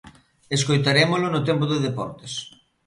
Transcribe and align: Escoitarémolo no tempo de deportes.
Escoitarémolo 0.57 1.27
no 1.31 1.41
tempo 1.49 1.65
de 1.69 1.83
deportes. 1.87 2.33